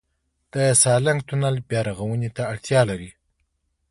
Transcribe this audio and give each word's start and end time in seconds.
د 0.53 0.55
سالنګ 0.81 1.19
تونل 1.27 1.55
بیارغونې 1.69 2.29
ته 2.35 2.43
اړتیا 2.51 2.81
لري؟ 2.89 3.09